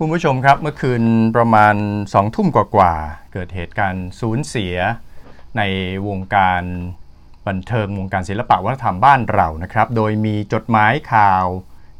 [0.00, 1.02] คุณผู้ชมครับเมื่อคืน
[1.36, 1.74] ประมาณ
[2.14, 4.74] สองทุ่มกว่าๆเกิดเหตุการณ์สูญเสีย
[5.56, 5.62] ใน
[6.08, 6.62] วงการ
[7.46, 11.46] บันเทิงวงการศิลปะวัฒนธรรมบ้านเรานะครับ โดยมีจดหมายข่าว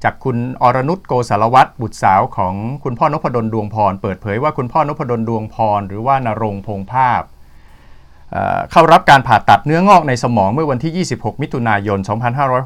[0.05, 2.55] จากคุณอรนุชโกสารวัตรบุตรสาวของ
[2.85, 7.23] คุณพ่อนพดลดวงพร เปิดเผยว่าคุณพ่อนพดลดวงพร หรือว่านรงพงภาพ
[8.33, 11.99] เเข้ารับการผ่าตัดเนื้องอกในสมองเมื่อวันที่ 26 มิถุนายน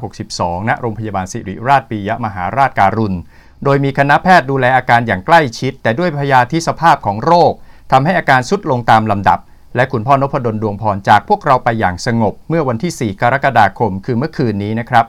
[0.01, 3.17] 2562ณโรงพยาบาลสิริราชปิยมหาราชการุณ
[3.63, 7.53] โดยมีคณะแพทย์ดูแลอาการอย่างใกล้ชิด แต่ด้วยพยาธิสภาพของโรค
[7.91, 9.39] ทำให้อาการสุดลงตามลำดับ
[9.75, 15.05] และคุณพ่อนพดลดวงพรจากพวกเราไปอย่างสงบ เมื่อวันที่ 4 กรกฎาคม คือเมื่อคืนนี้นะครับ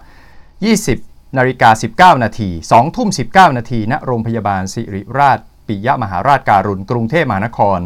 [0.67, 7.81] 20นาฬิกา19 นาที2ทุ่ม 19 นาทีณโรงพยาบาลสิริราช ปิยมหาราชการุณกรุงเทพมหานคร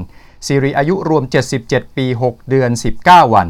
[0.47, 1.25] สิริอายุรวม
[1.61, 2.70] 77 ปี 6 เดือน
[3.03, 3.48] 19 วัน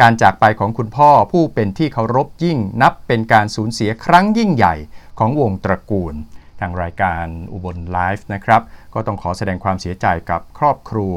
[0.00, 4.74] การจากไปของคุณพ่อผู้เป็นที่เคารพยิ่งนับเป็นการสูญเสียครั้งยิ่งใหญ่
[5.18, 6.14] ของวงตระกูล
[6.60, 8.62] ทางรายการอุบลไลฟ์นะครับ
[8.94, 11.16] ก็ต้องขอแสดงความเสียใจกับครอบครัว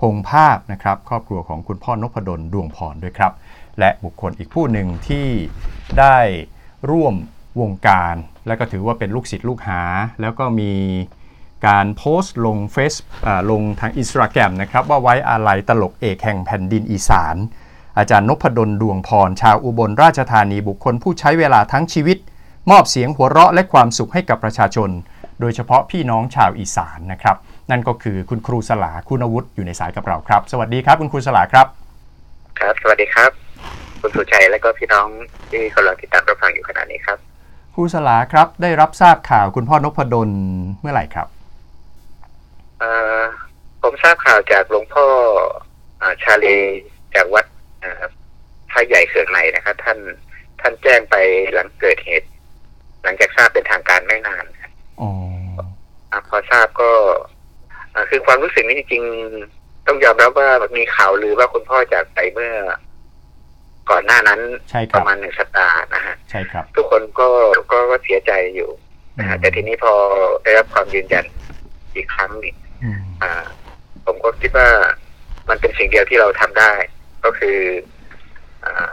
[0.00, 3.32] พงภาพนะครับ ครอบครัวของคุณพ่อนพดลดวงพรด้วยครับ
[3.78, 5.26] และบุคคลอีกผู้หนึ่งที่
[5.98, 6.18] ได้
[6.90, 7.14] ร่วม
[7.60, 8.14] วงการ
[8.46, 9.82] และก็ถือว่าเป็นลูกศิษย์ลูกหา
[10.20, 10.72] แล้วก็มี
[11.66, 12.94] การโพสต์ลงเฟซ
[13.50, 17.36] ลงทางอินสตาแกรมนะครับ ว่าไว้อาลัยตลกเอกแห่งแผ่นดินอีสาน
[17.98, 22.18] อาจารย์นพดลดวงพร ชาวอุบลราชธานีบุคคลผู้ใช้เวลาทั้งชีวิต
[22.70, 24.90] มอบเสียงหัวเราะและความสุขให้กับประชาชน
[25.40, 27.36] โดยเฉพาะพี่น้องชาวอีสานนะครับ
[27.70, 31.66] นั่นก็คือคุณครูสลาคุณวุฒิอยู่ในสายกับเราครับ สวัสดีครับคุณครูสลาครับ
[32.60, 33.30] ครับ สวัสดีครับ
[34.00, 35.08] คุณสุชัยและก็พี่น้อง
[35.50, 37.18] ที่กำลังติดตามรับฟังอยู่ขณะนี้ครับ
[37.74, 40.30] ครูสลาครับได้รับทราบข่าวคุณพ่อนพดล
[40.80, 41.26] เมื่อไหร่ครับ
[42.78, 43.22] เอ่อ
[43.82, 45.04] ผมทราบข่าวจากหลวงพ่อ
[46.02, 46.56] อาชาลี
[47.14, 47.46] จากวัด
[47.84, 48.04] อ่า
[48.70, 49.98] พระใหญ่เขื่องในนะครับ ท่าน
[50.60, 51.14] ท่านแจ้งไป
[51.54, 52.28] หลังเกิดเหตุ
[53.04, 55.10] หลังจากทราบเป็นทางการไม่นานครับ อ๋อ
[56.38, 56.90] อ่าพอทราบก็
[57.94, 62.52] อ่าคือความรู้สึกนี้จริงๆ ต้องยอมรับว่ามีข่าวลือว่าคุณพ่อจากไปเมื่อ
[63.90, 64.40] ก่อนหน้านั้น
[64.70, 67.28] ใช่คปรับระมาณหนึ่งสัปดาห์นะฮะใช่ครับ ทุกคนก็
[67.70, 68.70] ก็ก็เสียใจอยู่
[69.18, 69.92] นะฮะอืมแต่ทีนี้พอ
[70.44, 71.24] ได้รับความยืนยัน
[71.94, 73.44] อีกครั้งหนึ่งอืมอ่า
[74.04, 74.68] ผมก็คิดว่า
[75.48, 76.72] มันเป็นสิ่งเดียวที่เราทำได้
[77.24, 77.58] ก็คือ
[78.64, 78.90] อ่า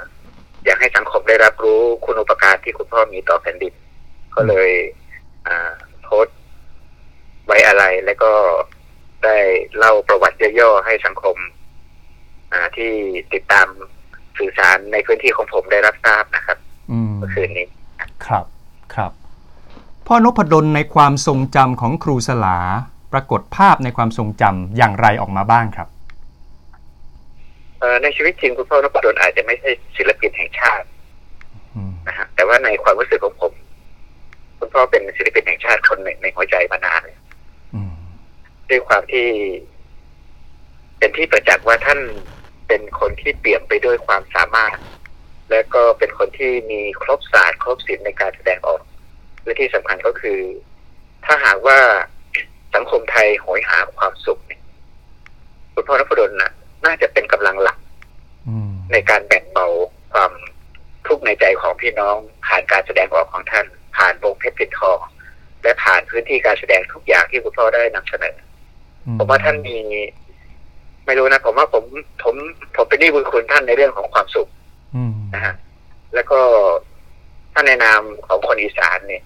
[0.65, 3.73] อยากให้สังคมได้รับรู้คุณอุปการที่คุณพ่อมีต่อแผ่นดิน
[4.35, 4.69] ก็เลย
[5.47, 5.84] อ่าโพสต์
[7.45, 8.31] ไว้อะไรแล้วก็
[9.23, 9.37] ได้
[9.77, 11.37] เล่าประวัติย่อๆให้สังคม
[12.51, 12.91] อ่าที่
[13.33, 13.67] ติดตาม
[14.37, 16.57] สื่อสารในพื้นที่ของผมได้รับทราบนะครับ
[16.91, 17.67] อืมเมื่อคืนนี้
[18.25, 18.45] ครับ
[18.95, 19.11] ครับ
[20.07, 22.57] พ่อนพดลในความทรงจำของครูสลา
[23.13, 25.87] ปรากฏภาพในความทรงจำอย่างไรออกมาบ้างครับ
[27.79, 30.87] เอ่อในชีวิตจริงคุณพ่อนพดลอาจจะไม่ใช่ศิลปินแห่งชาติ
[31.75, 33.53] อืมนะฮะแต่ว่าในความรู้สึกของผม
[34.59, 37.24] คุณพ่อเป็นศิลปินแห่งชาติคนหนึ่งในหัวใจมานานเลยอืม
[38.69, 39.27] ด้วยความที่
[40.99, 41.99] เป็นที่ประจักษ์ว่าท่าน
[42.67, 44.77] เป็นคนที่เปี่ยมไปด้วยความสามารถ
[45.51, 48.81] และก็เป็นคนที่มีครบศาสตร์ครบศิลป์ในการแสดงออก
[49.43, 50.39] และที่สำคัญก็คือ
[51.25, 51.79] ถ้าหากว่า
[52.75, 54.61] สังคมไทยโหยหาความสุขเนี่ย
[55.73, 56.51] คุณพ่อนพดลน่ะ
[56.85, 57.77] น่าจะเป็นกำลังหลัก
[58.91, 59.67] ในการแบ่งเบา
[60.13, 60.31] ความ
[61.07, 63.65] ทุกข์ในใจของพี่น้องผ่านการแสดงออกของท่าน
[63.97, 64.99] ผ่านวงเพชรปิดทอง
[65.61, 68.35] และผ่านพื้นที่การแสดงทุกอย่างที่คุณพ่อได้นำเสนอ
[69.17, 69.77] ผมว่าท่านมี
[71.05, 71.83] ไม่รู้นะผมว่าผม
[72.23, 72.35] ผม
[72.75, 74.47] ผมเป็นหนี้บุญคุณท่านในเรื่องของความสุข
[74.95, 75.53] อืมนะฮะ
[76.13, 76.39] แล้วก็
[77.53, 79.23] ท่านในนามของคนอีสานเนี่ย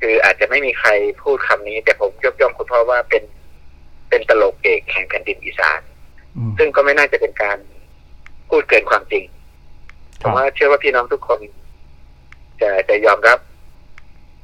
[0.00, 0.90] คืออาจจะไม่มีใคร
[1.22, 3.22] พูดคำนี้ แต่ผมยกย่องคุณพ่อว่าเป็น
[4.08, 5.80] เป็นตลกเอกแห่งแผ่นดินอีสาน
[6.36, 7.58] อืมซึ่งก็ไม่น่าจะเป็นการ
[8.48, 9.24] พูดเกินความจริง
[10.20, 11.40] คผรับมว่าเชื่อว่าพี่น้องทุกคน
[12.60, 13.38] จะจะยอมรับ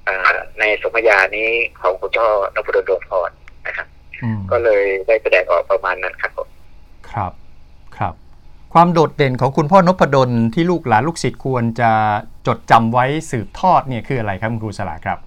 [0.09, 0.17] อ่า
[0.59, 1.49] ในสมญานี้
[1.81, 3.31] ของคุณพ่อนพดลดวงพร
[3.67, 3.92] นะครับอืม
[4.51, 6.49] ก็เลยได้แสดงออกประมาณนั้นครับผม
[7.11, 7.33] ครับ
[7.99, 8.15] ครับ
[8.75, 11.91] ความโดดเด่นของคุณพ่อนพดลที่ลูกหลานลูกศิษย์ควรจะ
[12.47, 15.19] จดจำไว้สืบทอดเนี่ยคืออะไรครับคุณครูสลาครับ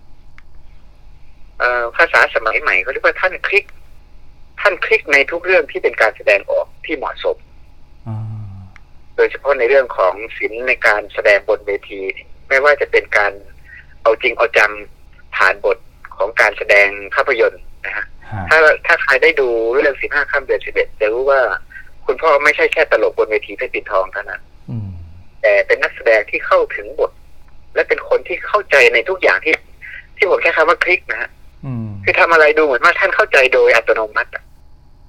[1.59, 3.65] เอ่อภาษาสมัยใหม่เขาเรียกว่าท่านคลิก
[4.61, 7.37] ท่านคลิกในทุกเรื่องที่เป็นการแสดงออกที่เหมาะสม
[8.07, 8.17] อ่า
[9.15, 12.01] โดยเฉพาะในเรื่องของศิลป์ในการแสดงบนเวที
[12.49, 13.31] ไม่ว่าจะเป็นการ
[14.01, 14.71] เอาจริงเอาจัง
[15.35, 15.77] ผ่านบท
[16.17, 18.05] ของการแสดงภาพยนตร์นะฮะฮะ
[18.49, 21.41] ถ้าถ้าใครได้ดูเรื่องสิบห้าค่ำเดือนสิบเอ็ดจะรู้ว่า
[22.05, 24.89] คุณพ่อไม่ใช่แค่ตลกบนเวทีเพชรปิดทองเท่านั้นอืม
[25.41, 27.11] แต่เป็นนักแสดงที่เข้าถึงบท
[27.75, 29.55] และเป็นคนที่เข้าใจในทุกอย่างที่
[30.17, 31.29] ที่ผมใช้คำว่าคลิกนะฮะ
[31.65, 34.43] อืมคือทำอะไรดูเหมือนว่าท่านเข้าใจโดยอัตโนมัติอะ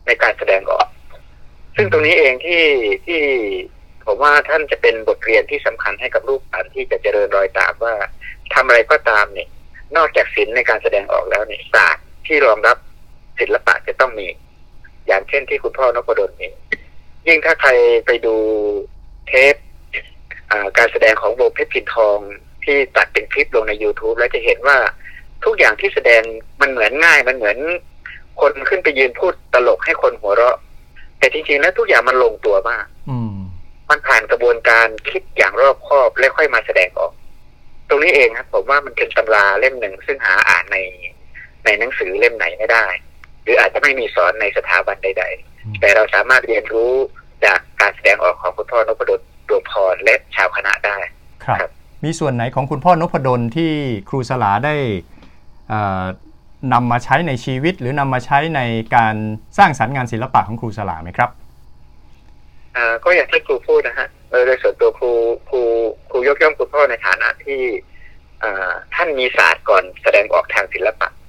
[0.06, 0.86] ในการแสดงออก
[1.76, 2.62] ซึ่งตรงนี้เองที่
[3.06, 3.20] ที่
[4.04, 7.94] ผมว่าท่านจะเป็นบทเรียนที่สำคัญให้กับลูกหลานที่จะเจริญรอยตามว่า
[8.54, 9.48] ทำอะไรก็ตามเนี่ย
[9.96, 12.76] นอกจากศิลป์ในการแสดงออกแล้วเนี่ยศาสตร์ที่รองรับ
[13.38, 14.26] ศิลปะจะต้องมี
[15.06, 16.48] อย่างเช่นที่คุณพ่อนพดลมี
[17.26, 17.70] ยิ่งถ้าใคร
[18.06, 18.34] ไปดู
[19.28, 19.54] เทป
[20.50, 22.18] อ่าการแสดงของวงเพชรพินทอง
[22.64, 24.78] ที่ตัดเป็นคลิปลงใน YouTube แล้วจะเห็นว่า
[25.44, 26.22] ทุกอย่างที่แสดง
[26.60, 27.58] มันเหมือนง่ายมันเหมือน
[28.40, 30.56] คนขึ้นไปยืนพูดตลกให้คนหัวเราะ
[31.18, 33.36] แต่จริงๆแล้วทุกอย่างมันลงตัวมากอืม
[33.90, 37.12] มันผ่านกระบวนการคิดอย่างรอบคอบและค่อยมาแสดงออก
[37.88, 40.78] ตรงนี้เองครับผมว่ามันเป็นตำราเล่มหนึ่งซึ่งหาอ่านใน
[41.64, 42.86] ในหนังสือเล่มไหนไม่ได้
[43.46, 46.92] หรืออาจจะไม่มีสอนในสถาบันใด ๆ แต่เราสามารถเรียนรู้
[47.44, 50.96] จากการแสดงออกของคุณพ่อนพดลดวงพรและชาวคณะได้
[51.44, 51.70] ครับครับ
[52.04, 53.72] มีส่วนไหนของคุณพ่อนพดลที่
[54.08, 54.74] ครูสลาได้
[55.68, 56.04] เอ่อ
[56.72, 58.60] นำมาใช้ในชีวิต หรือนำมาใช้ใน
[58.96, 59.14] การ
[59.58, 61.30] สร้างสรรค์งานศิลปะของครูสลาไหมครับ
[62.76, 65.10] อ่าก็อย่างที่ครูพูดนะฮะโดยโดยส่วนตัวครู
[65.48, 65.60] ครู
[66.10, 67.60] ครูยกย่องคุณพ่อในฐานะที่
[68.42, 71.25] อ่าท่านมีศาสตร์ก่อนแสดงออกทางศิลปะอืม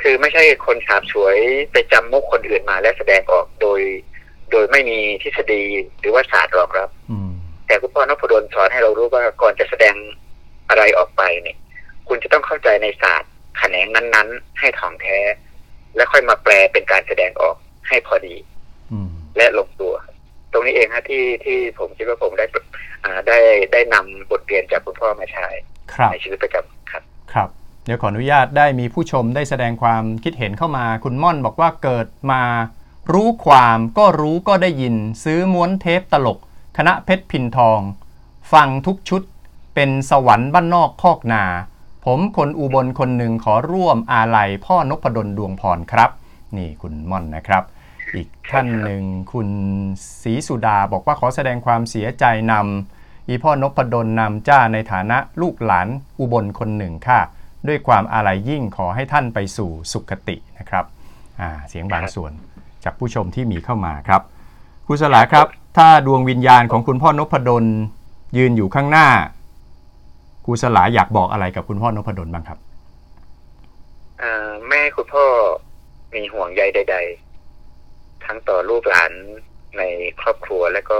[0.00, 1.36] คือไม่ใช่คนฉาบฉวย
[1.72, 3.80] ไปจำมุกคนอื่นมาและแสดงออกโดย
[4.50, 5.62] โดยไม่มีทฤษฎี
[6.00, 7.30] หรือว่าศาสตร์รองรับ อืม
[7.66, 9.94] แต่คุณพ่อนพดลสอนให้เรารู้ว่าก่อนจะแสดง
[10.68, 11.56] อะไรออกไปเนี่ย
[12.08, 15.18] คุณจะต้องเข้าใจในศาสตร์แขนงนั้นๆ ให้ถ่องแท้
[15.96, 17.56] และค่อยมาแปลเป็นการแสดงออก
[17.88, 18.36] ให้พอดี
[18.92, 19.94] อืม และลงตัว
[20.52, 22.46] ตรงนี้เองฮะที่ที่ผมคิดว่าผมได้
[23.04, 23.38] อ่าได้
[23.72, 25.46] ได้นำบทเรียนจากคุณพ่อมาใช้
[25.92, 26.79] ครับ ในชีวิตประจำครับครับ
[27.84, 32.42] เดี๋ยวขออนุญาตได้มีผู้ชมได้แสดงความคิดเห็นเข้ามา คุณม่อนบอกว่าเกิดมา
[33.12, 34.94] รู้ความก็รู้ก็ได้ยิน
[35.24, 36.38] ซื้อม้วนเทปตลก
[36.76, 37.80] คณะเพชรพินทอง
[38.52, 39.22] ฟังทุกชุด
[39.74, 41.44] เป็นสวรรค์บ้านนอกคอกนา
[42.04, 46.10] ผมคนอุบลคนหนึ่งขอร่วมอาลัยพ่อนพดลดวงพรครับ
[46.56, 47.62] นี่คุณม่อนนะครับ
[48.14, 49.02] อีกท่านหนึ่ง
[49.32, 49.48] คุณ
[50.22, 55.88] ศรีสุดาบอกว่าขอแสดงความเสียใจนำอีพ่อนพดลนำจ้าในฐานะลูกหลาน
[56.20, 57.20] อุบลคนหนึ่งค่ะ
[57.68, 60.84] ด้วยความอาลัยยิ่งขอให้ท่านไปสู่สุคตินะครับ
[61.40, 62.32] อ่าเสียงบางส่วน
[62.84, 64.22] จากผู้ชมที่มีเข้ามาครับ
[64.86, 65.46] ครูสลาครับ
[65.76, 67.64] ถ้าดวงวิญญาณของคุณพ่อนพดล
[68.36, 69.08] ยืนอยู่ข้างหน้า
[70.44, 72.58] ครูสลาอยากบอกอะไรกับคุณพ่อนพดลบ้างครับ
[74.18, 75.24] เอ่อแม่ให้คุณพ่อ
[76.14, 76.96] มีห่วงใยใด
[77.60, 79.12] ๆ ทั้งต่อลูกหลาน
[79.78, 79.82] ใน
[80.20, 80.98] ครอบครัวและก็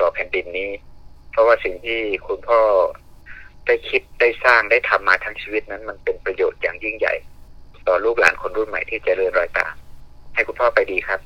[0.00, 0.70] ต่อแผ่นดินนี้
[1.30, 2.60] เพราะว่าสิ่งที่คุณพ่อ
[3.66, 7.14] ได้คิดได้สร้างได้ทำมาทั้งชีวิตนั้น มันเป็นประโยชน์อย่างยิ่งใหญ่
[7.88, 9.74] ต่อลูกหลานคนรุ่นใหม่ที่จะเริญรอยตาม
[10.34, 11.20] ให้คุณพ่อไปดีครับ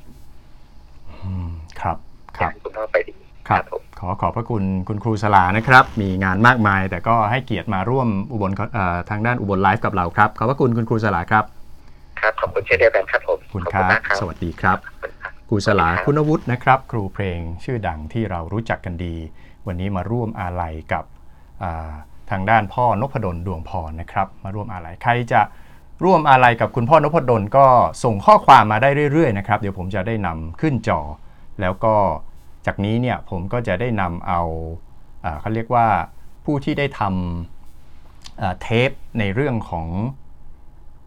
[1.11, 1.50] อืม
[1.81, 1.97] ครับ
[2.38, 3.15] ครับให้คุณพ่อไปดี
[3.49, 11.44] ครับผมขอขอบพระคุณคุณครูสลานะครับ มีงานมากมาย แต่ก็ให้เกียรติมาร่วมอุบลเอ่อทางด้านอุบลไลฟ์กับเราครับ ขอบพระคุณคุณครูสลาครับ
[12.21, 19.15] ครับ ขอบคุณเช่นเดียวกันครับผมขอบคุณขอบคคุณรับมากครับสวัสดีครับขอบคุณครับครูสลาขอบคุณครับคุณวุฒินะครับ ครูเพลงชื่อดังที่เรารู้จักกันดี
[19.67, 21.05] วันนี้มาร่วมอาลัยกับ
[21.62, 21.93] อ่า
[22.31, 25.40] ทางด้านพ่อนพดลดวงพรนะครับมาร่วมอาลัยใครจะ
[26.05, 27.67] ร่วมอาลัยกับคุณพ่อนพดลก็
[28.05, 31.00] ส่งข้อความมาได้เรื่อยๆนะครับเดี๋ยวผมจะได้นำขึ้นจอ
[31.61, 31.94] แล้วก็
[32.67, 34.40] จากนี้เนี่ยผมก็จะได้นำเอา
[35.40, 35.87] เขาเรียกว่า
[36.44, 39.87] ผู้ที่ได้ทำเทปในเรื่องของ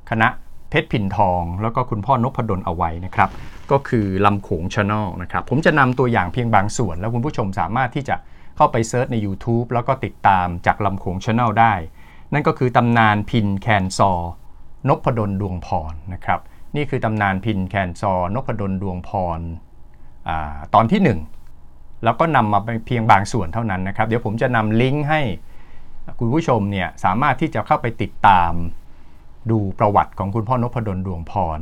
[0.10, 0.28] คณะ
[0.70, 3.30] เพชรพินทอง แล้วก็คุณพ่อนพดลเอาไว้นะครับ
[3.72, 8.16] ก็คือลำโขงชาแนลนะครับ ผมจะนำตัวอย่างเพียงบางส่วน แล้วคุณผู้ชมสามารถที่จะ
[8.60, 11.74] เข้าไป search ใน YouTube แล้วก็ติดตามจากลำโขงชาแนลได้
[12.34, 14.14] นั่นก็คือตำนานพิณแคนซอ
[14.88, 16.40] นพดลดวงพรนะครับ
[16.76, 20.32] นี่คือตำนานพิณแคนซอนพดลดวงพร
[20.74, 21.18] ตอนที่
[21.54, 25.22] 1 แล้วก็นำมาเพียงบางส่วนเท่านั้นนะครับ เดี๋ยวผมจะนำลิงก์ให้
[26.20, 28.54] คุณผู้ชมเนี่ยสามารถที่จะเข้าไปติดตาม
[29.52, 31.60] ดูประวัติของคุณพ่อนพดลดวงพร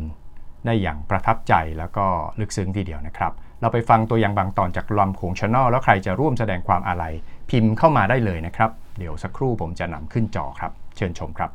[0.65, 2.05] ได้อย่างประทับใจแล้วก็
[2.39, 7.13] ลึกซึ้งทีเดียวนะครับ เราไปฟังตัวอย่างบางตอนจากลำโขงชาแนลแล้วใครจะร่วมแสดงความอาลัย
[7.49, 11.51] พิมพ์เข้ามาได้เลยนะครับ เดี๋ยวสักครู่ผมจะนำขึ้นจอครับ เชิญชมครับ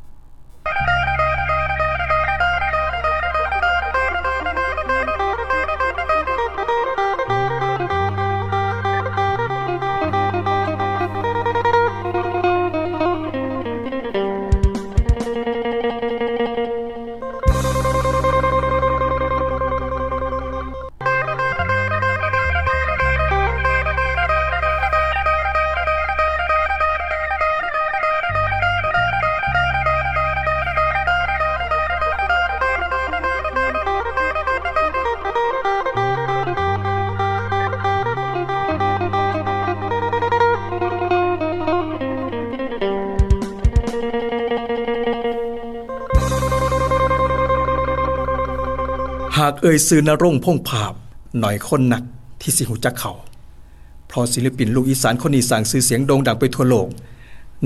[49.39, 50.93] หากเอ่ยซื้อนรงพงภาพ
[51.41, 52.03] หน่อยคนหนัก
[52.41, 53.13] ที่สิหูจักเขา
[54.09, 56.89] เพราะศิลปินลูกอีสานคนนี้สั่งซื้อเสียงโด่งดังไปทั่วโลก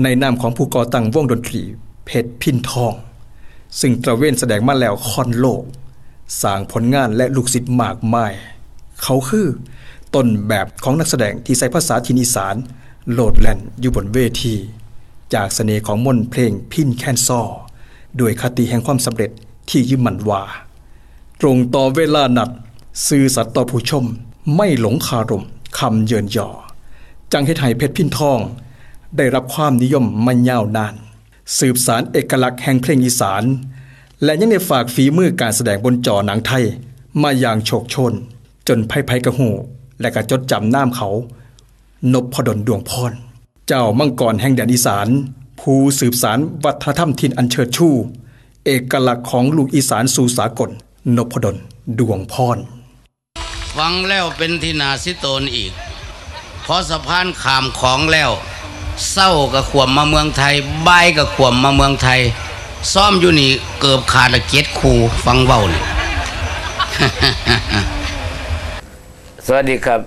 [0.03, 1.61] ในนามของผู้ก่อตั้งวงดนตรี
[2.05, 2.93] เพชรพินทอง
[3.79, 5.63] ซึ่งตระเวนแสดงมาแล้วคอนโลก
[6.41, 8.33] สร้างผลงานและลูกศิษย์มากมาย
[9.03, 9.47] เขาคือ
[10.15, 12.55] ต้นแบบของนักแสดงที่ใช้ภาษาทินอีสาน
[13.11, 14.55] โหลดแล่นอยู่บนเวที
[15.33, 17.41] จากเสน่ห์ของมนเพลงพินแคนซอ
[18.19, 19.31] ด้วยคติแห่งความสำเร็จ
[19.69, 20.43] ที่ยึดมั่นว่า
[21.41, 22.49] ตรงต่อเวลานัด
[23.07, 24.05] ซื่อสัตย์ต่อผู้ชม
[24.55, 25.43] ไม่หลงคารม
[25.77, 26.47] คำเยินยอ
[27.31, 28.39] จังเฮ็ดให้เพชรพินทอง
[29.17, 30.93] ได้รับความนิยมมายาวนาน
[31.57, 33.43] สืบสารเอกลักษณ์แห่งเพลงอีสาน
[34.23, 36.63] และยังได้ฝากฝีมือการแสดงบนจอหนังไทย
[37.21, 38.13] มาอย่างโชคชน
[38.67, 39.49] จนไพ่ไพ่กระหู
[40.01, 41.09] และก็จดจำน้ำเขา
[42.13, 43.11] นพพดลดวงพร
[43.67, 45.07] เจ้ามังกรแห่งแดนอีสาน
[45.59, 47.87] ผู้สืบสารวัฒนธรรมถิ่นอันเชิดชู
[48.65, 50.71] เอกลักษณ์ของลูกอีสานสู่สากล
[51.15, 51.57] นพดล
[51.99, 52.57] ดวงพร
[53.75, 55.71] ฟังแล้วเป็นที่นาสิโตนอีก
[56.63, 58.31] เพราะสะพานขามของแล้ว
[59.11, 60.53] เศร้ากับขวมมาเมืองไทย
[60.87, 62.19] บายกับขวมมาเมืองไทย
[62.93, 64.93] ซ่อมอยู่นี่เกือบขาดละเกียดคู
[65.25, 65.81] ฟังเบ้านี่
[69.45, 70.01] สวัสดีครับ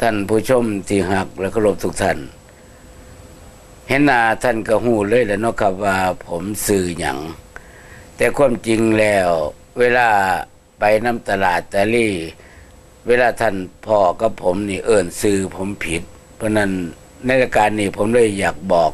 [0.00, 2.18] ท่านผู้ชมที่หักและเคารพทุกท่าน
[3.88, 7.18] เห็นหน้าท่านก็หูเลยแหล้วเนาะครับว่าผมสื่อหยัง
[8.16, 9.30] แต่ความจริงแล้ว
[9.78, 10.08] เวลา
[10.78, 12.12] ไปน้ำตลาดตะลี่
[13.06, 13.56] เวลาท่าน
[13.86, 16.02] พ่อกับผมนี่เอิ่นซื้อผมผิด
[16.36, 16.70] เพราะนั้น
[17.24, 18.92] ในรายการนี้ผมเลยอยากบอก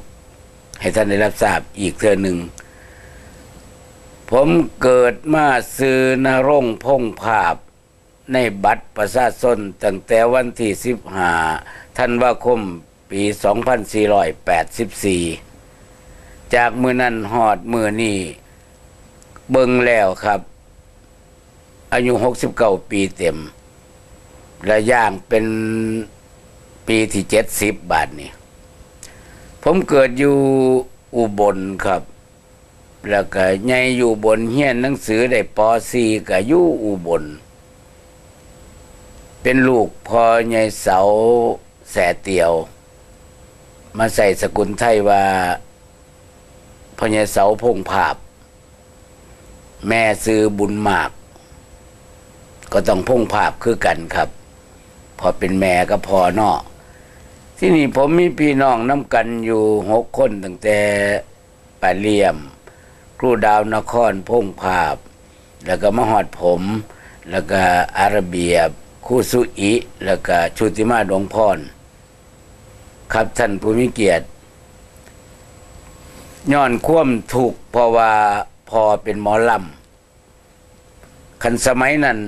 [0.80, 2.38] ให้ท่านได้รับทราบอีกเทื่อหนึ่ง
[4.30, 4.48] ผม
[4.82, 5.46] เกิดมา
[5.78, 7.54] ซื้อนรงพงภาพ
[8.32, 11.32] ในบัตรประชาชนตั้งแต่วันที่สิบห้า
[11.98, 12.60] ธันวาคม
[13.10, 13.34] ปี 2484
[16.54, 18.18] จากมือนั้นหอดมือนี้
[19.50, 20.40] เบิ่งแล้วครับ
[21.92, 22.12] อายุ
[22.50, 23.36] 69ปีเต็ม
[24.66, 25.44] และย่างเป็น
[26.86, 27.24] ปีที่
[27.56, 28.30] 70บาทนี่
[29.62, 30.36] ผมเกิดอยู่
[31.16, 32.02] อุบลครับ
[33.10, 35.58] แล้วก็ใหญ่อยู่บนเฮียนหนังสือได้ป
[35.92, 37.24] .4 ก็อยู่อุบล
[39.42, 40.98] เป็นลูกพอใหญ่เสา
[41.90, 42.52] แสเตียว
[43.96, 45.22] มาใส่สกุลไทยว่า
[46.96, 48.16] พอใหญ่เสาพงภาพ
[49.88, 51.10] แม่ซื้อบุญมาก
[52.74, 54.28] ก็ต้องพงภาพคือกันครับ
[55.18, 56.56] พอเป็นแม่ก็พอเนาะ
[57.58, 60.78] ที่นี่ผมมีพี่น้องน้ำกันอยู่หกคนตั้งแต่
[61.80, 62.36] ป่าเลี่ยม
[63.18, 64.96] ครูดาวนครพงภาพ
[65.66, 66.62] แล้วก็มหอดผม
[67.30, 67.60] แล้วก็
[67.98, 68.56] อาระเบีย
[69.06, 69.72] ครู่สุอิ
[70.04, 71.58] แล้วก็ชุติมาดวงพร
[73.12, 74.26] ครับท่านผู้มีเกียรติ
[76.52, 78.12] ย้อนคว่ำถูกเพราะว่า
[78.70, 82.18] พอเป็นหมอลำคันสมัยนั้น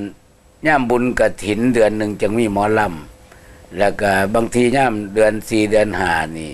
[0.67, 6.53] ย่ามบุญกระถินเดือนหนึ่งจึงมีหมอลำแล้วก็บางทีย่ามเดือนสี่เดือนหานี่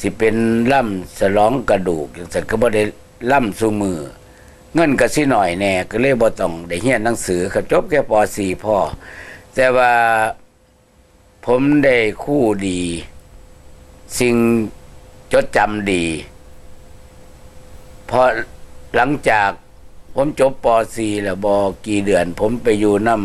[0.00, 0.36] สิเป็น
[0.72, 2.82] ล่ำสลองกระดูกอย่างสัตว์ก็บ่ได้
[3.32, 3.98] ล่ำสู่มือ
[4.74, 8.76] เงินก็สิหน่อยแน่ก็เลยบ่ต้องได้เรียนหนังสือครับจบแค่ป .4 พ่อ
[9.54, 9.92] แต่ว่า
[11.44, 12.80] ผมได้คู่ดี
[14.18, 14.34] สิ่ง
[15.32, 16.04] จดจำดี
[18.08, 18.20] พอ
[18.94, 19.50] หลังจาก
[20.20, 21.56] ผมจบป .4 แล้วบอ
[21.86, 23.16] กี่เดือน ผมไปอยู่น้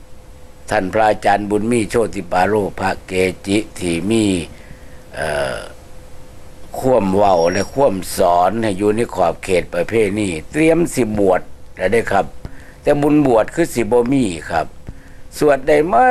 [0.00, 3.12] ำท่านพระอาจารย์บุญมีโชติปาโรพระเก
[3.46, 4.24] จิที่มี
[5.14, 5.58] เอ่อ
[6.78, 11.40] ข่วมเว้าและข่วมสอนให้อยู่ในขอบเขตประเภทนี้เตรียมสิบวช
[11.76, 12.26] แล้วได้ครับ
[12.82, 14.66] แต่บุญบวชคือสิบมีครับ
[15.38, 16.04] สวดได้มา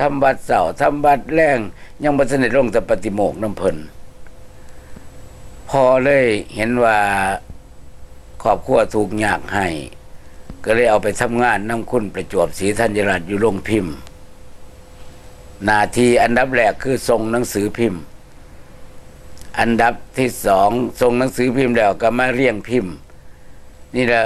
[0.00, 1.58] ทำบัตรเสาร์ทำบัตรแรง
[2.02, 3.76] ยังบัตรสนิทลงแต่ปฏิโมกขน้ำเพลิน
[5.68, 6.98] พอเลยเห็นว่า
[8.44, 9.66] ครอบครัวถูกยากให้
[10.64, 13.94] ก็เลยเอาไปทำงานน้ำคุณประจวบศรีธัญรัตน์อยู่โรงพิมพ์
[15.64, 18.00] หนาทีอันดับแรกคือส่งหนังสือพิมพ์
[19.58, 20.70] อันดับที่สอง
[21.00, 22.92] ส่งหนังสือพิมพ์แล้วก็มาเรียงพิมพ์
[23.96, 24.24] นี่แหละ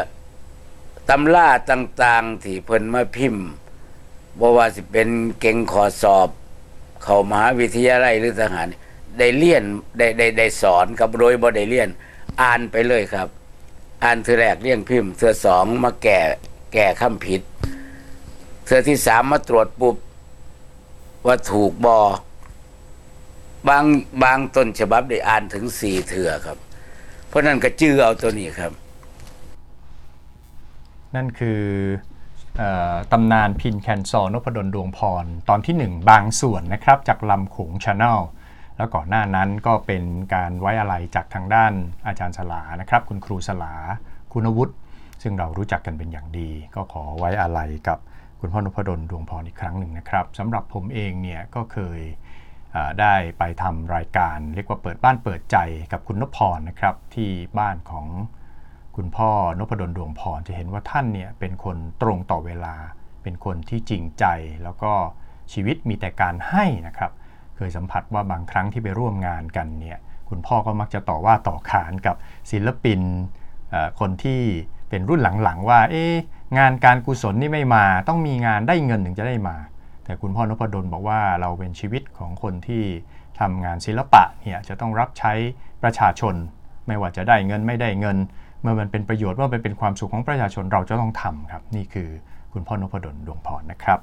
[1.08, 3.44] ตำราต่างๆที่เพิ่นมาพิมพ์
[4.38, 5.08] บ่ว่าสิเป็น
[5.40, 6.28] เก่งขอสอบ
[7.02, 8.66] เข้ามหาวิทยาลัยหรือทหาร
[9.18, 9.62] ได้เรียน
[9.98, 11.88] ได้ได้ได้สอนกับโดยบ่ได้เรียน
[12.40, 13.28] อ่านไปเลยครับ
[14.02, 16.20] อ่านเธอแรกเรียงพิมพ์เธอสองมาแก่
[16.74, 17.42] แก่คำผิด
[18.66, 19.96] เธอที่สามมาตรวจปุ๊บ
[21.26, 21.98] ว่าถูกบอ
[23.68, 23.84] บาง
[24.22, 26.58] บางต้นฉบับได้อ่านถึงสี่เถื่อครับ
[27.28, 28.72] เพราะนั้นก็จื้อเอาตัวนี้ครับ
[31.14, 31.62] นั่นคือ
[32.60, 32.62] อ
[32.92, 38.18] อตำนานพิณแคนซอนพดลดวงพร ตอนที่1บางส่วนนะครับ จากลำโขงชาแนล
[38.78, 40.02] แล้วก่อนหน้านั้นก็เป็น
[40.35, 41.73] การไว้อาลัยจากทางด้าน
[42.06, 43.75] อาจารย์สลานะครับ คุณครูสลา
[44.32, 44.75] คุณวุฒิ
[45.23, 47.99] ซึ่งเรารู้จักกันเป็นอย่างดี ก็ขอไว้อาลัยกับ
[48.40, 52.00] คุณพ่อนพดลดวงพรอีกครั้งหนึ่งนะครับสำหรับผมเองเนี่ยก็เคย
[53.00, 55.56] ได้ไปทำรายการ เรียกว่าเปิดบ้านเปิดใจ
[55.92, 58.06] กับคุณนพพรนะครับ ที่บ้านของ
[58.97, 62.75] คุณพ่อนพดลดวงพรจะเห็นว่าท่านเนี่ยเป็นคนตรงต่อเวลา
[63.23, 64.25] เป็นคนที่จริงใจ
[64.62, 64.92] แล้วก็
[65.52, 67.12] ชีวิตมีแต่การให้นะครับ
[67.58, 69.98] เคยสัมผัสว่าบางครั้งที่ไปร่วมงานกันเนี่ย
[70.28, 72.16] คุณพ่อก็มักจะต่อว่าต่อขานกับ
[72.50, 73.00] ศิลปิน
[74.00, 74.40] คนที่
[74.88, 76.04] เป็นรุ่นหลังๆ ว่าเอ๊
[76.58, 79.56] งานการกุศลนี่ไม่มา ต้องมีงานได้เงินถึงจะได้มา
[80.04, 82.84] แต่คุณพ่อนพดลบอกว่าเราเป็นชีวิตของคนที่
[83.40, 85.32] ทำงานศิลปะเนี่ยจะต้องรับใช้
[85.82, 86.34] ประชาชน
[86.86, 88.16] ไม่ว่าจะได้เงินไม่ได้เงิน
[88.62, 92.08] เมื่อมันเป็นประโยชน์ว่ามันเป็นความสุขของประชาชนเราจะต้องทำครับ นี่คือ
[92.52, 93.98] คุณพ่อนพดลดวงพรนะครับ